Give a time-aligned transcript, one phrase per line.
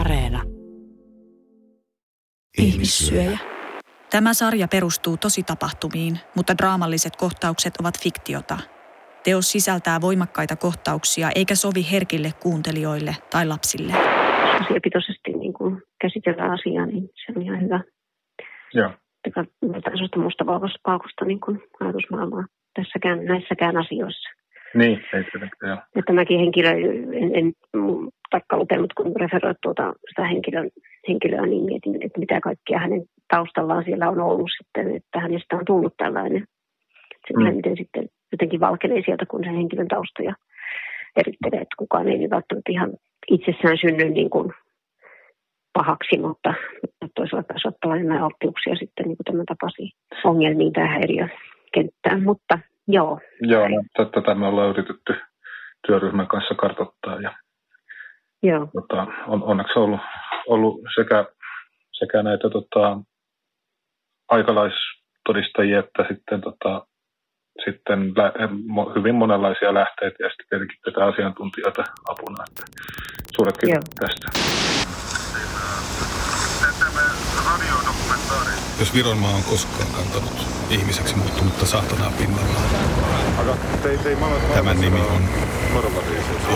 [0.00, 0.42] Areena.
[2.58, 3.38] Ihmissyöjä.
[4.10, 8.58] Tämä sarja perustuu tositapahtumiin, mutta draamalliset kohtaukset ovat fiktiota.
[9.24, 13.92] Teos sisältää voimakkaita kohtauksia eikä sovi herkille kuuntelijoille tai lapsille.
[14.60, 17.80] Asiapitoisesti niin kuin käsitellään asiaa, niin se on ihan hyvä.
[18.74, 18.90] Joo.
[19.24, 19.44] Eikä
[19.90, 24.28] sellaista mustavalkoista niin kuin ajatusmaailmaa tässäkään, näissäkään asioissa.
[24.74, 25.78] Niin, ei tietenkään, joo.
[25.94, 27.52] Ja tämäkin henkilö, en, en
[28.34, 30.70] taikka lukenut, kun referoit tuota, sitä henkilön,
[31.08, 33.02] henkilöä, niin mietin, että mitä kaikkea hänen
[33.34, 36.44] taustallaan siellä on ollut sitten, että hänestä on tullut tällainen.
[37.26, 37.56] Se mm.
[37.56, 40.34] miten sitten jotenkin valkenee sieltä, kun se henkilön taustoja
[41.16, 42.90] erittelee, että kukaan ei välttämättä ihan
[43.30, 44.52] itsessään synny niin kuin
[45.72, 46.54] pahaksi, mutta
[47.16, 49.90] toisaalta taas ottaa enemmän alttiuksia sitten niin kuin tämän tapaisiin
[50.24, 52.22] ongelmiin tähän häiriökenttään.
[52.22, 52.58] Mutta
[52.88, 53.20] joo.
[53.40, 55.14] Joo, no, tätä me ollaan yritetty
[55.86, 57.32] työryhmän kanssa kartoittaa ja
[58.44, 58.68] Joo.
[58.72, 60.00] Tota, on onneksi ollut,
[60.48, 61.24] ollut sekä,
[61.92, 62.98] sekä näitä tota,
[64.28, 66.86] aikalaistodistajia että sitten, tota,
[67.64, 68.32] sitten lä-
[68.96, 72.44] hyvin monenlaisia lähteitä ja sitten tietenkin tätä asiantuntijoita apuna.
[72.48, 72.64] Että
[73.36, 74.28] suuret kiitos tästä.
[78.80, 82.64] Jos Vironmaa on koskaan kantanut ihmiseksi muuttunutta saatanaa pinnallaan.
[84.54, 85.22] Tämän nimi on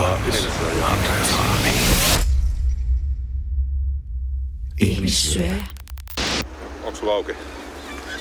[0.01, 0.47] Laavis
[0.83, 1.69] Andreas Haami.
[4.81, 5.55] Ihmissyöjä.
[6.83, 7.31] Onko sulla auki?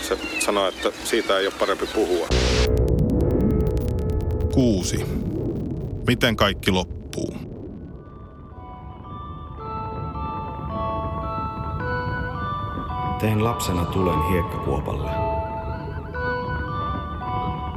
[0.08, 2.28] Se sanoo, että siitä ei ole parempi puhua.
[4.54, 5.06] Kuusi.
[6.06, 7.36] Miten kaikki loppuu?
[13.20, 15.27] Tein lapsena tulen hiekkakuopalle.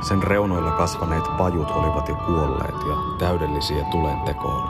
[0.02, 4.70] Sen reunoilla kasvaneet pajut olivat jo kuolleet ja täydellisiä tulen tekoon.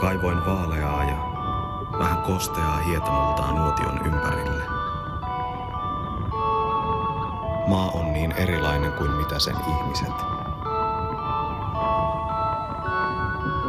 [0.00, 1.16] Kaivoin vaaleaa ja
[1.98, 4.62] vähän kosteaa hietamultaa nuotion ympärille.
[7.68, 10.14] Maa on niin erilainen kuin mitä sen ihmiset.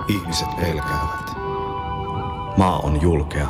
[0.08, 1.38] Ihmiset pelkäävät.
[2.58, 3.48] Maa on julkea.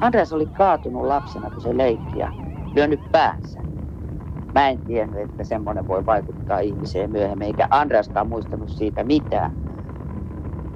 [0.00, 2.32] Andreas oli kaatunut lapsena, kun se leikki ja
[2.74, 3.59] lyönyt päänsä.
[4.54, 9.52] Mä en tiennyt, että semmoinen voi vaikuttaa ihmiseen myöhemmin, eikä Andreaskaan muistanut siitä mitään.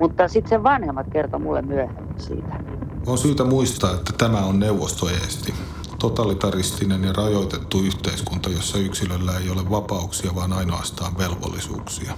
[0.00, 2.60] Mutta sitten sen vanhemmat kertoi mulle myöhemmin siitä.
[3.06, 5.54] On syytä muistaa, että tämä on neuvostoeesti.
[5.98, 12.12] Totalitaristinen ja rajoitettu yhteiskunta, jossa yksilöllä ei ole vapauksia, vaan ainoastaan velvollisuuksia.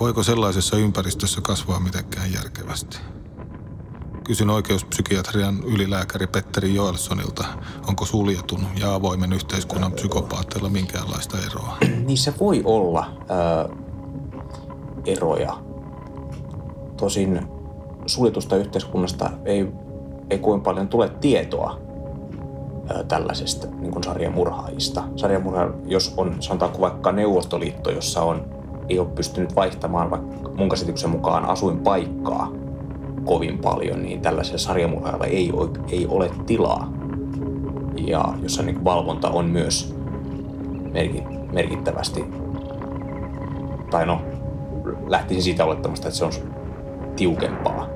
[0.00, 2.98] Voiko sellaisessa ympäristössä kasvaa mitenkään järkevästi?
[4.28, 7.44] Kysyn oikeuspsykiatrian ylilääkäri Petteri Joelssonilta,
[7.88, 11.76] onko suljetun ja avoimen yhteiskunnan psykopaatteilla minkäänlaista eroa?
[12.06, 13.74] Niissä voi olla ö,
[15.06, 15.56] eroja.
[16.96, 17.48] Tosin
[18.06, 19.68] suljetusta yhteiskunnasta ei,
[20.30, 21.80] ei kovin paljon tule tietoa
[22.90, 25.04] ö, tällaisesta niin kuin sarjamurhaajista.
[25.16, 28.44] Sarjamurha, jos on sanotaanko vaikka Neuvostoliitto, jossa on,
[28.88, 32.67] ei ole pystynyt vaihtamaan vaikka mun käsityksen mukaan asuinpaikkaa
[33.24, 35.52] kovin paljon, niin tällaisella sarjamurhaajalla ei
[35.90, 36.92] ei ole tilaa.
[37.96, 39.94] Ja jossa niin valvonta on myös
[41.52, 42.24] merkittävästi,
[43.90, 44.20] tai no,
[45.06, 46.32] lähtisin siitä olettamasta, että se on
[47.16, 47.88] tiukempaa.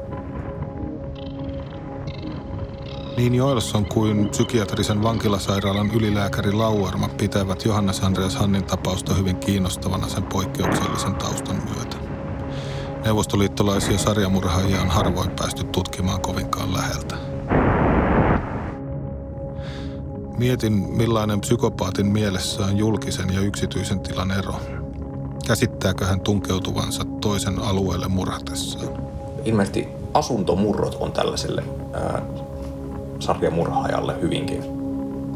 [3.17, 10.23] Niin Joelsson kuin psykiatrisen vankilasairaalan ylilääkäri Lauarma pitävät Johannes Andreas Hannin tapausta hyvin kiinnostavana sen
[10.23, 12.02] poikkeuksellisen taustan myötä.
[13.05, 17.17] Neuvostoliittolaisia sarjamurhaajia on harvoin päästy tutkimaan kovinkaan läheltä.
[20.39, 24.55] Mietin, millainen psykopaatin mielessä on julkisen ja yksityisen tilan ero.
[25.47, 28.89] Käsittääkö hän tunkeutuvansa toisen alueelle murhatessaan?
[29.45, 32.23] Ilmeisesti asuntomurrot on tällaiselle ää,
[33.19, 34.65] sarjamurhaajalle hyvinkin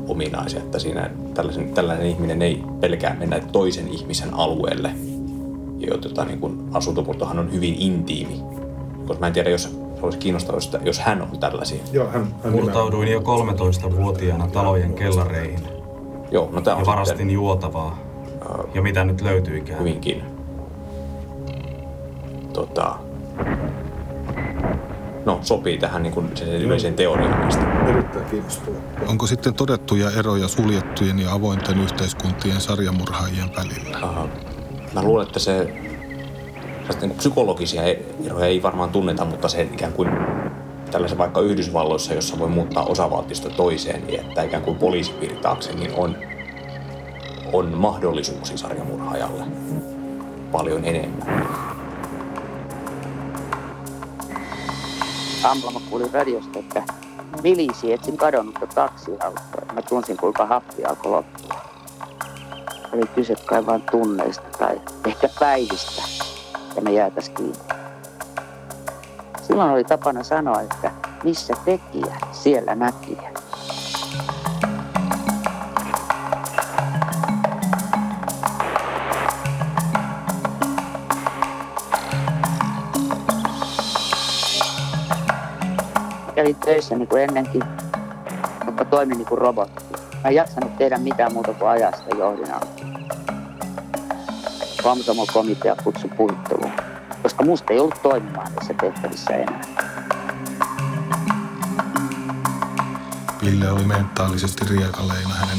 [0.09, 4.91] ominaisia, että siinä tällaisen, tällainen ihminen ei pelkää mennä toisen ihmisen alueelle–
[5.79, 8.41] jota niin kuin asuntomurtohan on hyvin intiimi.
[9.07, 11.83] Koska mä en tiedä, jos olisi kiinnostavaa, jos hän on tällaisia.
[11.93, 15.61] Joo, hän, hän Murtauduin jo 13-vuotiaana talojen kellareihin.
[16.31, 17.99] Joo, no tää on ja varastin sitten, juotavaa.
[18.27, 19.81] Uh, ja mitä nyt löytyikään?
[19.81, 20.23] Hyvinkin.
[22.53, 22.97] Tota,
[25.25, 27.87] no, sopii tähän niin kuin sen yleiseen teoriaan näistä.
[27.89, 28.81] Erittäin kiinnostavaa.
[29.09, 33.99] Onko sitten todettuja eroja suljettujen ja avointen yhteiskuntien sarjamurhaajien välillä?
[34.03, 34.29] Aha
[34.97, 35.75] mä luulen, että se
[37.01, 37.83] niin psykologisia
[38.25, 40.09] eroja ei varmaan tunneta, mutta se ikään kuin
[40.91, 46.17] tällaisen vaikka Yhdysvalloissa, jossa voi muuttaa osavaltiosta toiseen, niin että ikään kuin poliisivirtaakseen, niin on,
[47.53, 49.45] on mahdollisuuksia sarjamurhaajalle
[50.53, 51.47] paljon enemmän.
[55.45, 56.83] aamulla mä kuulin radiosta, että
[57.43, 59.73] milisi etsin kadonnutta taksiautoa.
[59.73, 61.66] Mä tunsin, kuinka happi alkoi loppua.
[62.97, 66.03] Oli kyse kai vain tunneista tai ehkä päivistä,
[66.77, 67.59] ja me jäätäis kiinni.
[69.43, 70.91] Silloin oli tapana sanoa, että
[71.25, 73.33] missä tekijä, siellä näkijä.
[86.35, 87.63] kävin töissä niin kuin ennenkin,
[88.65, 89.85] mutta toimin niin kuin robotti.
[90.25, 92.76] Mä en jaksanut tehdä mitään muuta kuin ajaa sitä johdinaa.
[94.87, 96.73] Vamsamo komitea kutsui puhutteluun,
[97.23, 99.61] koska musta ei ollut toimimaan tässä tehtävissä enää.
[103.45, 105.35] Ville oli mentaalisesti riekaleina.
[105.35, 105.59] Hänen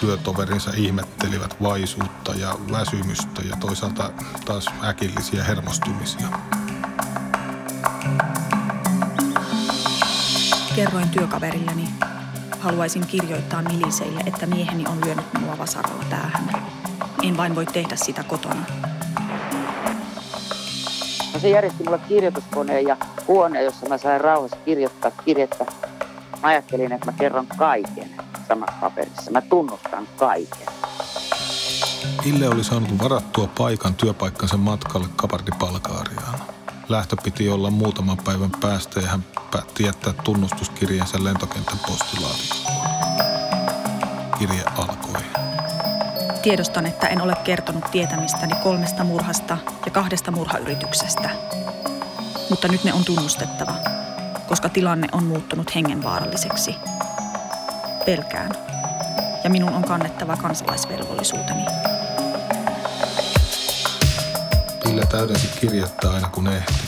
[0.00, 4.10] työtoverinsa ihmettelivät vaisuutta ja väsymystä ja toisaalta
[4.44, 6.28] taas äkillisiä hermostumisia.
[10.74, 11.88] Kerroin työkaverilleni.
[12.60, 16.75] Haluaisin kirjoittaa miliseille, että mieheni on lyönyt minua vasaralla päähän.
[17.26, 18.64] En vain voi tehdä sitä kotona.
[21.34, 22.96] No se järjesti mulle kirjoituskoneen ja
[23.28, 25.64] huone, jossa mä sain rauhassa kirjoittaa kirjettä.
[26.42, 28.10] Mä ajattelin, että mä kerron kaiken
[28.48, 29.30] samassa paperissa.
[29.30, 30.68] Mä tunnustan kaiken.
[32.24, 36.38] Ville oli saanut varattua paikan työpaikkansa matkalle Kapardipalkaariaan.
[36.88, 42.86] Lähtö piti olla muutaman päivän päästä ja hän päätti jättää tunnustuskirjeensä lentokentän postilaatikkoon.
[44.38, 45.35] Kirje alkoi.
[46.46, 51.30] Tiedostan, että en ole kertonut tietämistäni kolmesta murhasta ja kahdesta murhayrityksestä.
[52.50, 53.74] Mutta nyt ne on tunnustettava,
[54.48, 56.74] koska tilanne on muuttunut hengenvaaralliseksi.
[58.04, 58.50] Pelkään.
[59.44, 61.64] Ja minun on kannettava kansalaisvelvollisuuteni.
[64.84, 66.84] Ville täydensi kirjettä aina kun ehti.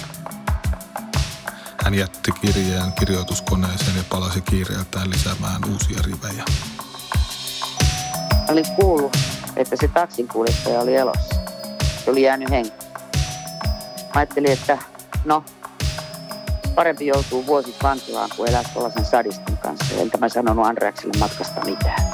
[1.84, 6.44] Hän jätti kirjeen kirjoituskoneeseen ja palasi kiireeltään lisäämään uusia rivejä.
[8.48, 9.16] Olin kuullut,
[9.58, 11.34] että se taksinkuljettaja oli elossa.
[12.04, 12.90] Se oli jäänyt henkiin.
[14.14, 14.78] Mä ajattelin, että
[15.24, 15.44] no,
[16.74, 19.94] parempi joutuu vuosi vankilaan kuin elää tuollaisen sadistin kanssa.
[19.94, 22.12] Enkä mä sanonut Andreakselle matkasta mitään.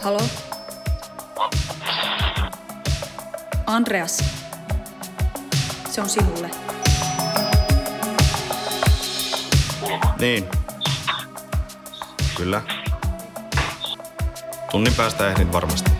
[0.00, 0.20] Halo?
[3.66, 4.18] Andreas.
[5.90, 6.59] Se on sinulle.
[10.20, 10.44] Niin.
[12.36, 12.62] Kyllä.
[14.70, 15.90] Tunnin päästä ehdin varmasti.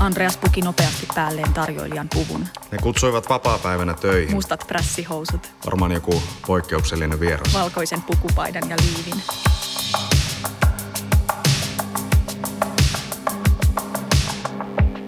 [0.00, 2.40] Andreas puki nopeasti päälleen tarjoilijan puvun.
[2.72, 4.34] Ne kutsuivat vapaapäivänä töihin.
[4.34, 7.54] Mustat prässihousut, Varmaan joku poikkeuksellinen vieras.
[7.54, 9.22] valkoisen pukupaidan ja liivin.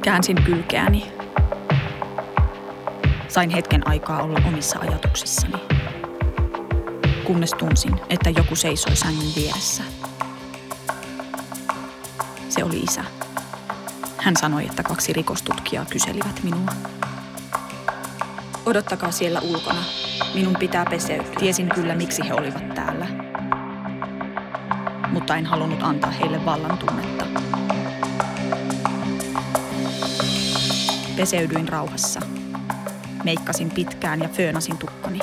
[0.03, 1.18] Käänsin kylkeäni.
[3.39, 5.55] Sain hetken aikaa olla omissa ajatuksissani.
[7.25, 9.83] Kunnes tunsin, että joku seisoi sängyn vieressä.
[12.49, 13.05] Se oli isä.
[14.17, 16.67] Hän sanoi, että kaksi rikostutkijaa kyselivät minua.
[18.67, 19.83] Odottakaa siellä ulkona.
[20.35, 21.35] Minun pitää peseytyä.
[21.39, 23.07] Tiesin kyllä, miksi he olivat täällä.
[25.13, 27.25] Mutta en halunnut antaa heille vallan tunnetta.
[31.17, 32.38] Peseydyin rauhassa.
[33.25, 35.19] Meikkasin pitkään ja föönasin tukkani.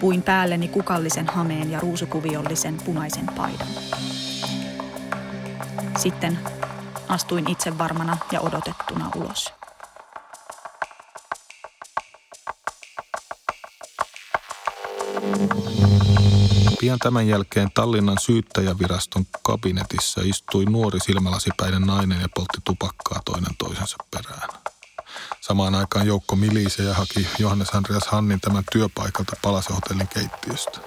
[0.00, 3.66] Puin päälleni kukallisen hameen ja ruusukuviollisen punaisen paidan.
[5.98, 6.38] Sitten
[7.08, 9.52] astuin itse varmana ja odotettuna ulos.
[16.80, 23.96] Pian tämän jälkeen Tallinnan syyttäjäviraston kabinetissa istui nuori silmälasipäinen nainen ja poltti tupakkaa toinen toisensa
[24.10, 24.48] perään.
[25.40, 30.80] Samaan aikaan joukko milisejä haki Johannes Andreas Hannin tämän työpaikalta Palasehotellin keittiöstä.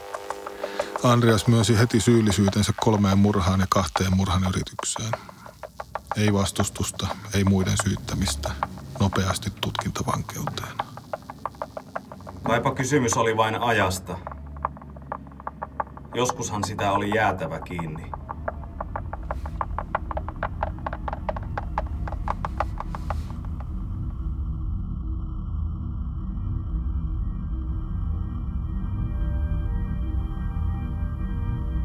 [1.03, 5.12] Andreas myönsi heti syyllisyytensä kolmeen murhaan ja kahteen murhan yritykseen.
[6.17, 8.51] Ei vastustusta, ei muiden syyttämistä.
[9.00, 10.77] Nopeasti tutkintavankeuteen.
[12.43, 14.17] Kaipa kysymys oli vain ajasta.
[16.13, 18.12] Joskushan sitä oli jäätävä kiinni.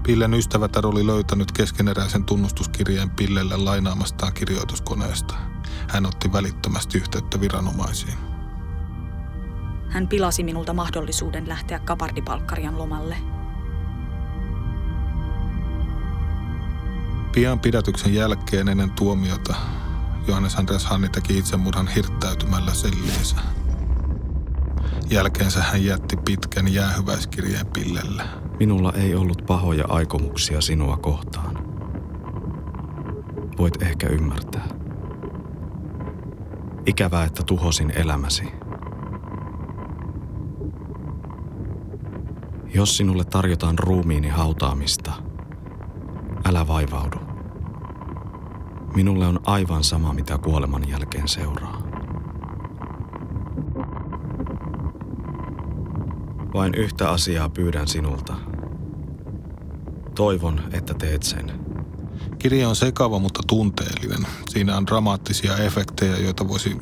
[0.08, 5.34] Pillen ystävätär oli löytänyt keskeneräisen tunnustuskirjeen Pillelle lainaamastaan kirjoituskoneesta.
[5.88, 8.18] Hän otti välittömästi yhteyttä viranomaisiin.
[9.88, 13.16] Hän pilasi minulta mahdollisuuden lähteä kapardipalkkarian lomalle.
[17.32, 19.54] Pian pidätyksen jälkeen ennen tuomiota
[20.28, 23.36] Johannes Andreas Hanni teki itsemurhan hirttäytymällä selliinsä.
[25.10, 28.47] Jälkeensä hän jätti pitkän jäähyväiskirjeen pillelle.
[28.58, 31.58] Minulla ei ollut pahoja aikomuksia sinua kohtaan.
[33.58, 34.68] Voit ehkä ymmärtää.
[36.86, 38.44] Ikävää, että tuhosin elämäsi.
[42.74, 45.12] Jos sinulle tarjotaan ruumiini hautaamista,
[46.48, 47.18] älä vaivaudu.
[48.94, 51.77] Minulle on aivan sama, mitä kuoleman jälkeen seuraa.
[56.58, 58.34] Vain yhtä asiaa pyydän sinulta.
[60.14, 61.52] Toivon, että teet sen.
[62.38, 64.26] Kirja on sekava, mutta tunteellinen.
[64.48, 66.76] Siinä on dramaattisia efektejä, joita voisi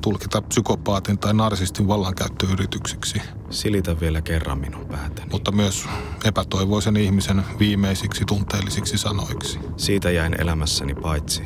[0.00, 3.22] tulkita psykopaatin tai narsistin vallankäyttöyrityksiksi.
[3.50, 5.28] Silitä vielä kerran minun päätäni.
[5.32, 5.88] Mutta myös
[6.24, 9.58] epätoivoisen ihmisen viimeisiksi tunteellisiksi sanoiksi.
[9.76, 11.42] Siitä jäin elämässäni paitsi.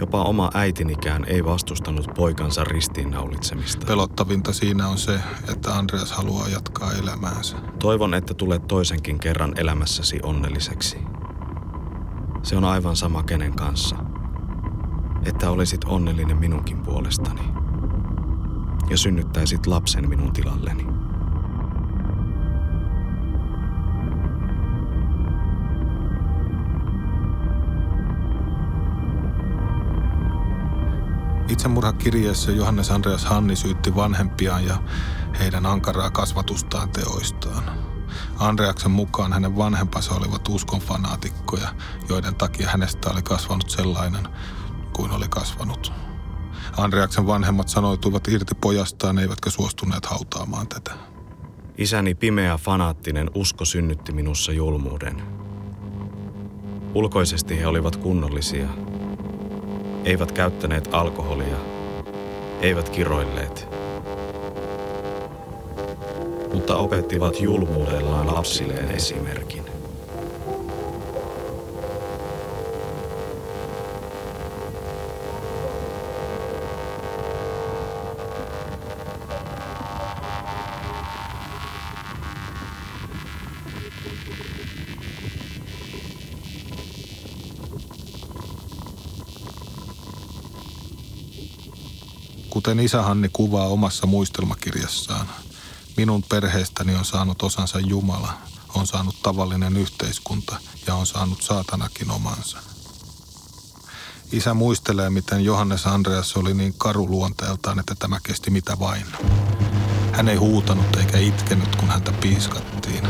[0.00, 3.86] Jopa oma äitinikään ei vastustanut poikansa ristiinnaulitsemista.
[3.86, 5.20] Pelottavinta siinä on se,
[5.52, 7.56] että Andreas haluaa jatkaa elämäänsä.
[7.78, 10.98] Toivon, että tulet toisenkin kerran elämässäsi onnelliseksi.
[12.42, 13.96] Se on aivan sama kenen kanssa.
[15.26, 17.42] Että olisit onnellinen minunkin puolestani.
[18.90, 21.03] Ja synnyttäisit lapsen minun tilalleni.
[31.48, 34.76] Itsemurhakirjeessä Johannes Andreas Hanni syytti vanhempiaan ja
[35.38, 37.70] heidän ankaraa kasvatustaan teoistaan.
[38.38, 41.68] Andreaksen mukaan hänen vanhempansa olivat uskon fanaatikkoja,
[42.08, 44.28] joiden takia hänestä oli kasvanut sellainen
[44.92, 45.92] kuin oli kasvanut.
[46.76, 50.92] Andreaksen vanhemmat sanoituivat irti pojastaan, eivätkä suostuneet hautaamaan tätä.
[51.78, 55.22] Isäni pimeä fanaattinen usko synnytti minussa julmuuden.
[56.94, 58.68] Ulkoisesti he olivat kunnollisia.
[60.04, 61.56] Eivät käyttäneet alkoholia.
[62.60, 63.68] Eivät kiroilleet.
[66.54, 69.63] Mutta opettivat julmuudellaan lapsilleen esimerkin.
[92.54, 95.26] Kuten isä Hanni kuvaa omassa muistelmakirjassaan,
[95.96, 98.32] minun perheestäni on saanut osansa Jumala,
[98.74, 100.56] on saanut tavallinen yhteiskunta
[100.86, 102.58] ja on saanut saatanakin omansa.
[104.32, 109.06] Isä muistelee, miten Johannes Andreas oli niin karu luonteeltaan, että tämä kesti mitä vain.
[110.12, 113.08] Hän ei huutanut eikä itkenyt, kun häntä piiskattiin.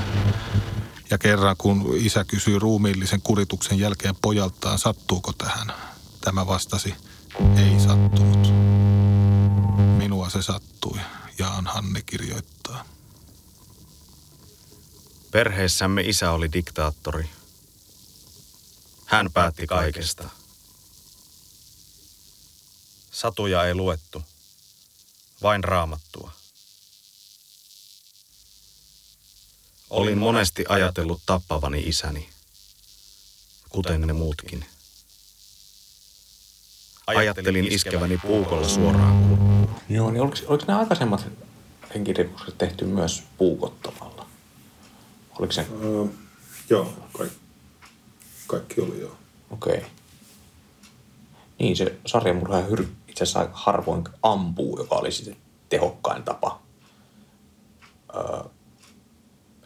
[1.11, 5.73] Ja kerran kun isä kysyi ruumiillisen kurituksen jälkeen pojaltaan, sattuuko tähän,
[6.21, 6.95] tämä vastasi,
[7.57, 8.54] ei sattunut.
[10.35, 11.01] Se sattui,
[11.39, 12.85] Jaan Hanne kirjoittaa.
[15.31, 17.31] Perheessämme isä oli diktaattori.
[19.07, 20.29] Hän päätti kaikesta.
[23.11, 24.23] Satuja ei luettu,
[25.43, 26.33] vain raamattua.
[29.91, 32.31] Olin monesti ajatellut tappavani isäni,
[33.69, 34.67] kuten ne muutkin.
[37.07, 39.54] Ajattelin iskeväni puukolla suoraan kurkkuun.
[39.89, 41.27] Joo, niin oliko, oliko nämä aikaisemmat
[41.95, 44.27] henkirikokset tehty myös puukottamalla?
[45.39, 45.67] Oliko se?
[45.83, 46.05] Öö,
[46.71, 47.37] joo, kaikki,
[48.47, 49.17] kaikki oli joo.
[49.51, 49.77] Okei.
[49.77, 49.89] Okay.
[51.59, 55.37] Niin, se sarjamurhaaja hyr itse asiassa aika harvoin ampuu, joka oli sitten
[55.69, 56.63] tehokkain tapa.
[58.15, 58.41] Öö,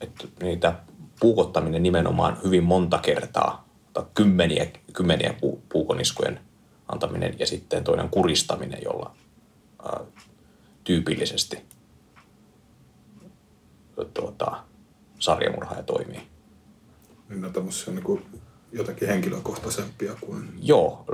[0.01, 0.75] että niitä
[1.21, 6.41] puukottaminen nimenomaan hyvin monta kertaa, tai kymmeniä, kymmeniä pu, puukoniskujen
[6.89, 9.15] antaminen ja sitten toinen kuristaminen, jolla
[9.85, 10.01] ää,
[10.85, 11.65] tyypillisesti
[14.15, 14.65] tuota,
[15.19, 16.23] sarjamurhaaja toimii.
[17.29, 18.27] Niin on tämmöisiä niin kuin
[18.73, 20.51] jotenkin henkilökohtaisempia kuin...
[20.63, 21.05] Joo,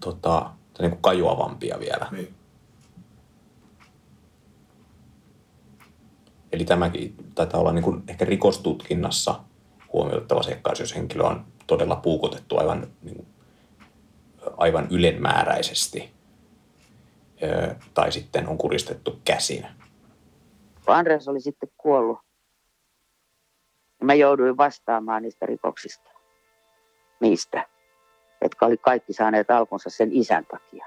[0.00, 2.08] tota, niin kuin kajoavampia vielä.
[2.10, 2.34] Niin.
[6.52, 9.40] Eli tämäkin taitaa olla niin kuin ehkä rikostutkinnassa
[9.92, 13.26] huomioittava seikka, jos henkilö on todella puukotettu aivan, niin kuin,
[14.56, 16.12] aivan ylenmääräisesti
[17.94, 19.66] tai sitten on kuristettu käsin.
[20.84, 22.18] Kun Andres oli sitten kuollut,
[23.98, 26.10] niin mä jouduin vastaamaan niistä rikoksista.
[27.20, 27.66] Niistä,
[28.42, 30.86] jotka oli kaikki saaneet alkunsa sen isän takia.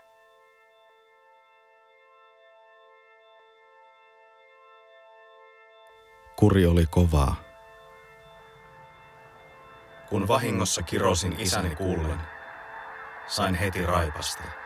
[6.35, 7.35] Kuri oli kovaa.
[10.09, 12.19] Kun vahingossa kirosin isäni kuullen,
[13.27, 14.64] sain heti raipasta.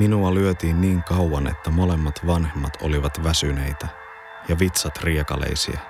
[0.00, 3.88] Minua lyötiin niin kauan, että molemmat vanhemmat olivat väsyneitä
[4.48, 5.80] ja vitsat riekaleisia.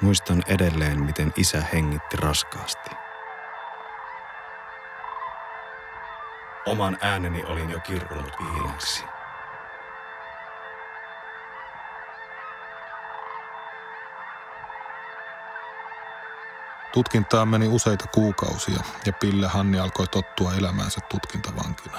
[0.00, 2.90] Muistan edelleen, miten isä hengitti raskaasti.
[6.66, 9.04] Oman ääneni olin jo kirkunut viileäksi.
[16.92, 21.98] Tutkintaan meni useita kuukausia ja Pille Hanni alkoi tottua elämäänsä tutkintavankina.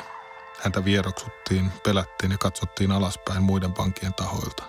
[0.64, 4.64] Häntä vieroksuttiin, pelättiin ja katsottiin alaspäin muiden vankien tahoilta.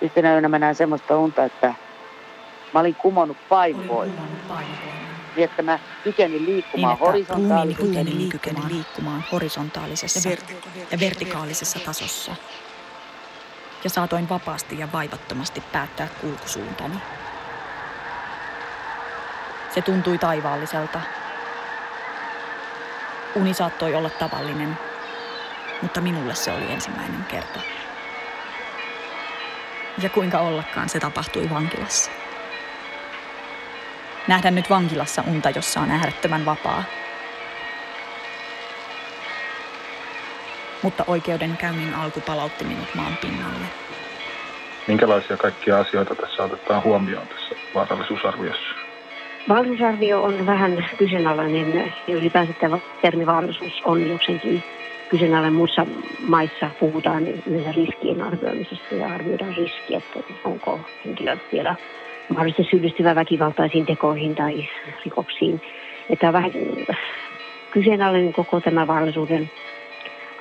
[0.00, 1.74] Yhtenä yönä mä näin semmoista unta, että
[2.74, 4.10] mä olin kumonnut pain pois.
[5.36, 7.82] Niin, että mä kykenin liikkumaan niin, horisontaalisesti.
[7.82, 10.28] Ruumiini kykeni liikkumaan horisontaalisessa
[10.90, 12.36] ja vertikaalisessa tasossa.
[13.84, 16.98] Ja saatoin vapaasti ja vaivattomasti päättää kulkusuuntani.
[19.74, 21.00] Se tuntui taivaalliselta.
[23.34, 24.78] Uni saattoi olla tavallinen,
[25.82, 27.60] mutta minulle se oli ensimmäinen kerta.
[30.02, 32.10] Ja kuinka ollakaan se tapahtui vankilassa.
[34.28, 36.84] Nähdä nyt vankilassa unta, jossa on äärettömän vapaa.
[40.82, 43.66] Mutta oikeudenkäynnin alku palautti minut maan pinnalle.
[44.88, 48.74] Minkälaisia kaikkia asioita tässä otetaan huomioon tässä vaarallisuusarviossa?
[49.48, 54.62] Vaarallisuusarvio on vähän kyseenalainen ja ylipäänsä tämä termi vaarallisuus on jokseenkin
[55.08, 55.52] kyseenalainen.
[55.52, 55.86] Muissa
[56.28, 61.74] maissa puhutaan yleensä riskien arvioimisesta ja arvioidaan riskiä, että onko henkilö vielä
[62.28, 64.68] mahdollisesti syyllistyvä väkivaltaisiin tekoihin tai
[65.04, 65.62] rikoksiin.
[66.10, 66.50] Että on vähän
[67.70, 69.50] kyseenalainen koko tämä vaarallisuuden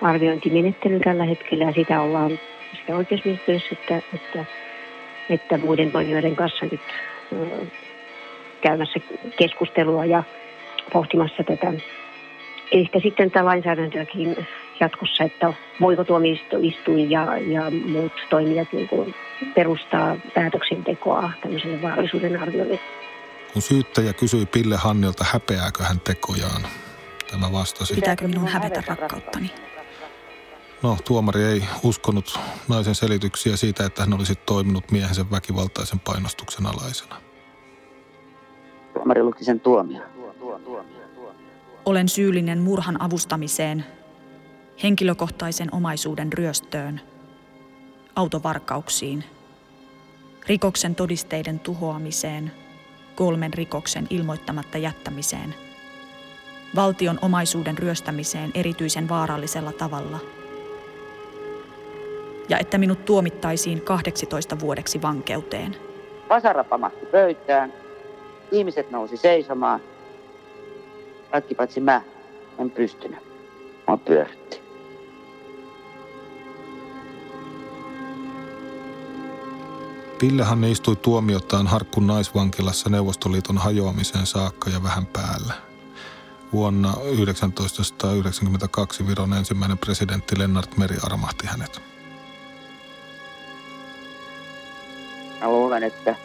[0.02, 2.40] arviointimenettely tällä hetkellä ja sitä ollaan
[2.80, 4.46] sekä oikeusministeriössä että, että,
[5.30, 6.82] että muiden toimijoiden kanssa nyt
[8.62, 9.00] käymässä
[9.38, 10.24] keskustelua ja
[10.94, 11.74] pohtimassa tätä.
[12.72, 14.48] Ehkä sitten tämä lainsäädäntöäkin
[14.80, 19.16] jatkossa, että voiko tuomioistuin ja, ja muut toimijat niin kuin
[19.56, 22.80] perustaa päätöksentekoa tämmöiselle vaarallisuuden arvioille.
[23.54, 26.62] Kun syyttäjä kysyi Pille Hannilta, häpeääkö hän tekojaan,
[27.32, 27.96] tämä vastasi.
[27.96, 29.52] Pitääkö minun hävetä rakkauttani?
[30.84, 37.16] No, tuomari ei uskonut naisen selityksiä siitä, että hän olisi toiminut miehensä väkivaltaisen painostuksen alaisena.
[38.94, 40.04] Tuomari luki sen tuomio.
[41.86, 43.86] Olen syyllinen murhan avustamiseen,
[44.84, 47.02] henkilökohtaisen omaisuuden ryöstöön,
[48.16, 49.24] autovarkauksiin,
[50.48, 52.52] rikoksen todisteiden tuhoamiseen,
[53.16, 55.56] kolmen rikoksen ilmoittamatta jättämiseen,
[56.76, 60.20] valtion omaisuuden ryöstämiseen erityisen vaarallisella tavalla
[62.50, 65.76] ja että minut tuomittaisiin 18 vuodeksi vankeuteen.
[66.30, 67.74] Vasara pamahti pöytään.
[68.52, 69.80] Ihmiset nousi seisomaan.
[71.32, 72.02] Kaikki paitsi mä.
[72.60, 73.20] En pystynyt.
[73.88, 74.62] Mä pyöritti.
[80.20, 85.54] Pillehan istui tuomiotaan Harkkun naisvankilassa Neuvostoliiton hajoamiseen saakka ja vähän päällä.
[86.54, 91.97] Vuonna 1992 Viron ensimmäinen presidentti Lennart Meri armahti hänet.
[95.78, 96.16] Luulen, että,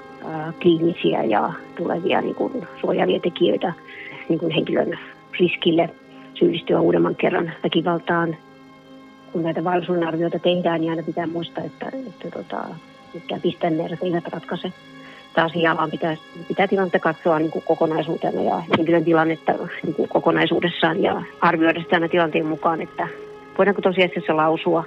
[0.62, 3.72] kliinisiä ja tulevia niin kuin, suojaavia tekijöitä
[4.28, 4.98] niin kuin henkilön
[5.40, 5.90] riskille
[6.34, 8.36] syyllistyä uudemman kerran väkivaltaan.
[9.32, 12.64] Kun näitä vaarallisuuden arvioita tehdään, niin aina pitää muistaa, että, että, tota,
[13.16, 14.72] että pistemäärät eivät ratkaise
[15.34, 16.16] taas jalan pitää,
[16.48, 19.52] pitää tilannetta katsoa niin kuin kokonaisuutena ja henkilön tilannetta
[19.82, 23.08] niin kuin kokonaisuudessaan ja arvioida sitä aina tilanteen mukaan, että
[23.58, 24.84] voidaanko tosiasiassa lausua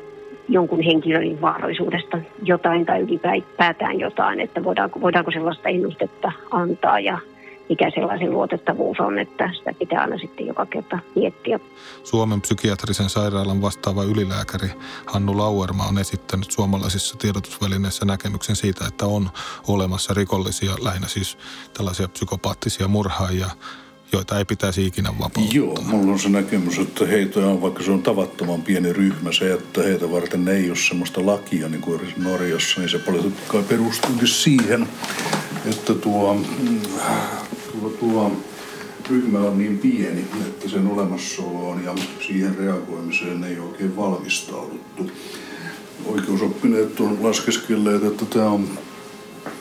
[0.49, 7.19] jonkun henkilön vaarallisuudesta jotain tai ylipäätään jotain, että voidaanko, voidaanko sellaista ennustetta antaa ja
[7.69, 11.59] mikä sellaisen luotettavuus on, että sitä pitää aina sitten joka kerta miettiä.
[12.03, 14.69] Suomen psykiatrisen sairaalan vastaava ylilääkäri
[15.05, 19.29] Hannu Lauerma on esittänyt suomalaisissa tiedotusvälineissä näkemyksen siitä, että on
[19.67, 21.37] olemassa rikollisia, lähinnä siis
[21.73, 23.49] tällaisia psykopaattisia murhaajia,
[24.11, 25.53] joita ei pitäisi ikinä vapauttaa.
[25.53, 29.53] Joo, mulla on se näkemys, että heitä on, vaikka se on tavattoman pieni ryhmä, se,
[29.53, 34.87] että heitä varten ei ole sellaista lakia niin kuin Norjassa, niin se politiikka perustuukin siihen,
[35.65, 36.41] että tuo,
[37.81, 38.31] tuo, tuo
[39.09, 41.95] ryhmä on niin pieni, että sen olemassaoloon ja
[42.27, 45.11] siihen reagoimiseen ei oikein valmistauduttu.
[46.05, 48.69] Oikeusoppineet on laskeskelleet, että tämä on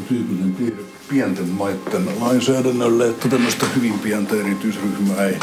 [0.08, 5.38] tyypillinen piirre pienten maiden lainsäädännölle, että tämmöistä hyvin pientä erityisryhmää ei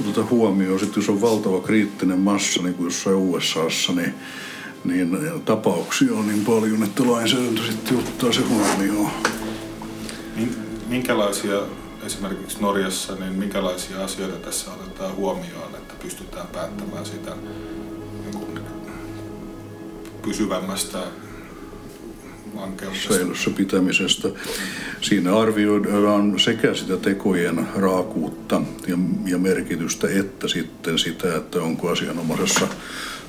[0.00, 0.80] oteta huomioon.
[0.80, 4.14] Sitten jos on valtava kriittinen massa, niin kuin jossain USAssa, niin,
[4.84, 9.10] niin tapauksia on niin paljon, että lainsäädäntö sitten ottaa se huomioon.
[10.88, 11.60] Minkälaisia
[12.06, 17.36] esimerkiksi Norjassa, niin minkälaisia asioita tässä otetaan huomioon, että pystytään päättämään sitä
[18.24, 18.48] niin
[23.08, 24.28] säilössä pitämisestä.
[25.00, 32.68] Siinä arvioidaan sekä sitä tekojen raakuutta ja, ja merkitystä, että sitten sitä, että onko asianomaisessa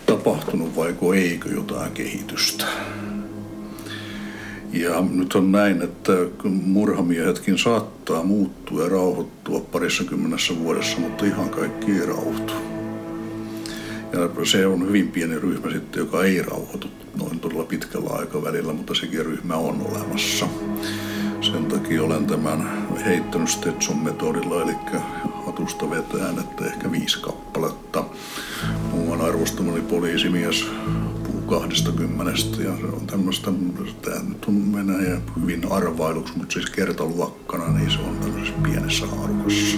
[0.05, 2.65] tapahtunut vai eikö jotain kehitystä.
[4.73, 6.13] Ja nyt on näin, että
[6.43, 12.68] murhamiehetkin saattaa muuttua ja rauhoittua parissa kymmenessä vuodessa, mutta ihan kaikki ei rauhoitu.
[14.13, 16.87] Ja se on hyvin pieni ryhmä sitten, joka ei rauhoitu
[17.19, 20.47] noin todella pitkällä aikavälillä, mutta sekin ryhmä on olemassa.
[21.41, 24.75] Sen takia olen tämän heittänyt Stetson-metodilla, eli
[25.45, 28.03] hatusta vetään, että ehkä viisi kappaletta.
[28.91, 30.67] Muuan arvostamani poliisimies
[31.23, 32.31] puhuu 20
[32.63, 33.51] ja se on tämmöistä,
[34.01, 39.77] tämä nyt on menee hyvin arvailuksi, mutta siis kertaluokkana, niin se on tämmöisessä pienessä haarukassa.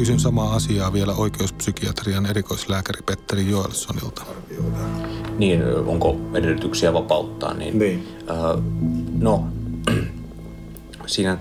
[0.00, 4.22] Kysyn samaa asiaa vielä oikeuspsykiatrian erikoislääkäri Petteri Joelssonilta.
[5.38, 7.54] Niin, onko edellytyksiä vapauttaa?
[7.54, 8.08] Niin, niin.
[8.30, 8.62] Äh,
[9.18, 9.48] no,
[11.06, 11.38] siinä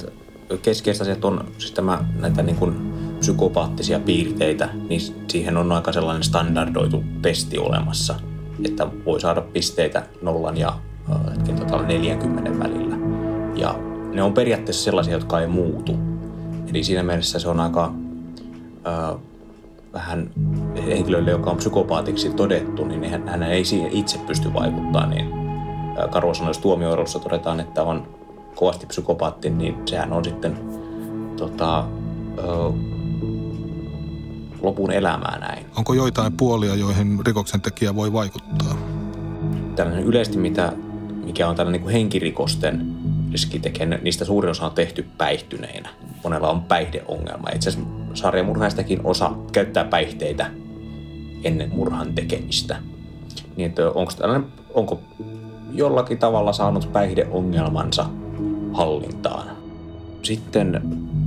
[0.62, 6.24] keskeiset asiat on siis tämä, näitä niin kuin psykopaattisia piirteitä, niin siihen on aika sellainen
[6.24, 8.20] standardoitu testi olemassa,
[8.66, 10.80] että voi saada pisteitä nollan ja
[11.12, 12.96] äh, 40 välillä.
[13.56, 13.80] Ja
[14.14, 16.00] ne on periaatteessa sellaisia, jotka ei muutu.
[16.68, 17.94] Eli siinä mielessä se on aika
[19.94, 20.30] vähän
[20.88, 25.06] henkilölle, joka on psykopaatiksi todettu, niin hän, hän ei siihen itse pysty vaikuttaa.
[25.06, 25.30] Niin
[26.10, 28.08] Karvo sanoi, jos tuomioidossa todetaan, että on
[28.56, 30.60] kovasti psykopaatti, niin sehän on sitten
[31.38, 31.86] tota,
[32.38, 32.44] ö,
[34.62, 35.66] lopun elämää näin.
[35.78, 38.78] Onko joitain puolia, joihin rikoksen tekijä voi vaikuttaa?
[39.76, 40.74] Tällainen yleisesti, mitä,
[41.26, 42.96] mikä on tällainen niin henkirikosten
[43.32, 45.90] riskitekijä, niistä suurin osa on tehty päihtyneinä.
[46.24, 47.50] Monella on päihdeongelma.
[47.56, 50.46] Itse asiassa sarjamurhaistakin osa käyttää päihteitä
[51.44, 52.76] ennen murhan tekemistä.
[53.56, 55.00] Niin, että onko, tällainen, onko
[55.74, 58.06] jollakin tavalla saanut päihdeongelmansa
[58.74, 59.48] hallintaan.
[60.22, 60.82] Sitten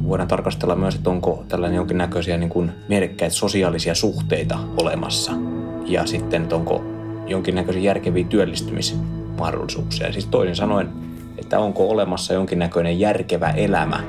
[0.08, 5.32] voidaan tarkastella myös, että onko tällainen jonkinnäköisiä niin kuin mielekkäitä sosiaalisia suhteita olemassa.
[5.86, 6.84] Ja sitten, että onko
[7.26, 10.12] jonkinnäköisiä järkeviä työllistymismahdollisuuksia.
[10.12, 10.88] Siis toisin sanoen,
[11.38, 14.00] että onko olemassa jonkinnäköinen järkevä elämä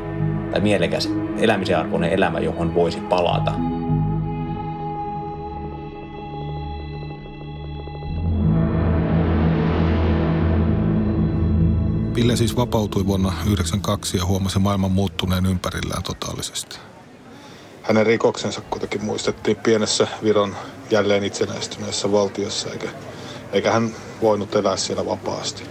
[0.51, 3.53] tai mielekäs elämisen arvoinen elämä, johon voisi palata.
[12.13, 16.79] Pille siis vapautui vuonna 1992 ja huomasi maailman muuttuneen ympärillään totaalisesti.
[17.83, 20.55] Hänen rikoksensa kuitenkin muistettiin pienessä Viron
[20.89, 22.89] jälleen itsenäistyneessä valtiossa, eikä,
[23.53, 23.91] eikä hän
[24.21, 25.63] voinut elää siellä vapaasti.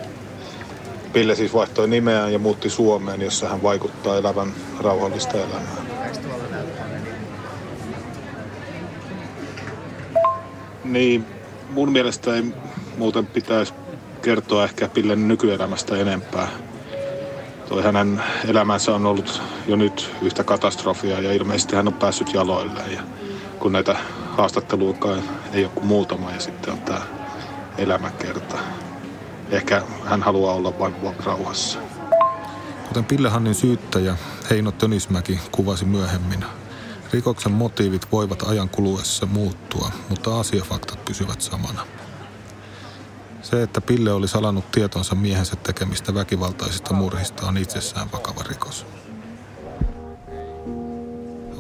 [1.13, 5.83] Pille siis vaihtoi nimeään ja muutti Suomeen, jossa hän vaikuttaa elävän rauhallista elämää.
[10.85, 11.27] Niin,
[11.71, 12.43] mun mielestä ei
[12.99, 13.75] muuten pitäisi
[14.23, 16.49] kertoa ehkä Pillen nykyelämästä enempää.
[17.69, 22.93] Toi hänen elämänsä on ollut jo nyt yhtä katastrofia ja ilmeisesti hän on päässyt jaloilleen.
[22.93, 23.03] Ja
[23.59, 23.97] kun näitä
[24.31, 25.23] haastatteluakaan
[25.53, 27.01] ei ole kuin muutama ja sitten on tämä
[27.79, 28.59] elämäkerta.
[29.53, 31.79] Ehkä hän haluaa olla vain rauhassa.
[32.89, 34.17] Kuten Pillehannin syyttäjä
[34.51, 36.45] Heino Tönismäki kuvasi myöhemmin,
[37.13, 41.87] rikoksen motiivit voivat ajan kuluessa muuttua, mutta asiafaktat pysyvät samana.
[43.43, 48.87] Se, että Pille oli salannut tietonsa miehensä tekemistä väkivaltaisista murhista on itsessään vakava rikos.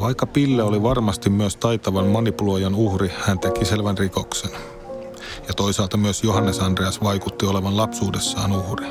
[0.00, 4.50] Vaikka Pille oli varmasti myös taitavan manipuloijan uhri, hän teki selvän rikoksen.
[5.48, 8.86] Ja toisaalta myös Johannes Andreas vaikutti olevan lapsuudessaan uhri.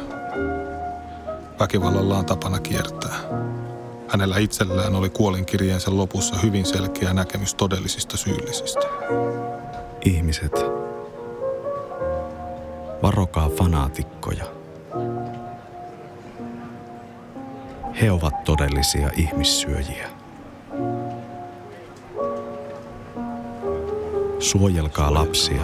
[1.60, 3.16] Väkivallalla on tapana kiertää.
[4.08, 8.88] Hänellä itsellään oli kuolinkirjeensä lopussa hyvin selkeä näkemys todellisista syyllisistä.
[10.06, 10.52] Ihmiset,
[13.04, 14.46] varokaa fanaatikkoja.
[18.02, 20.10] He ovat todellisia ihmissyöjiä.
[24.40, 25.62] Suojelkaa lapsia.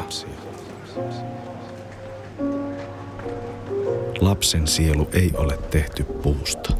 [4.22, 6.74] Lapsen sielu ei ole tehty puusta.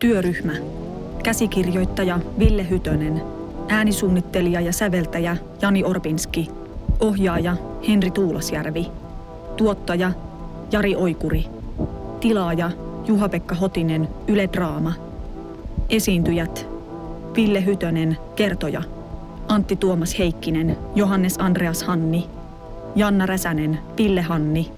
[0.00, 0.52] Työryhmä.
[1.22, 3.22] Käsikirjoittaja Ville Hytönen.
[3.68, 6.48] Äänisuunnittelija ja säveltäjä Jani Orbinski.
[7.00, 7.56] Ohjaaja
[7.88, 9.03] Henri Tuulasjärvi.
[9.56, 10.12] Tuottaja
[10.72, 11.46] Jari Oikuri.
[12.20, 12.70] Tilaaja
[13.06, 14.92] Juha-Pekka Hotinen, Yle Draama.
[15.90, 16.68] Esiintyjät
[17.36, 18.82] Ville Hytönen, kertoja.
[19.48, 22.26] Antti Tuomas Heikkinen, Johannes Andreas Hanni.
[22.94, 24.72] Janna Räsänen, Pille Hanni.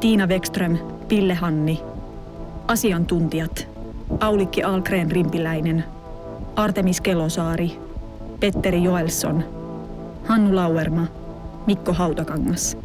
[0.00, 1.80] Tiina Wekström, Pille Hanni.
[2.68, 3.68] Asiantuntijat
[4.20, 5.84] Aulikki Algren Rimpiläinen,
[6.56, 7.78] Artemis Kelosaari,
[8.40, 9.44] Petteri Joelsson,
[10.24, 11.06] Hannu Lauerma,
[11.66, 12.76] Mikko Hautakangas.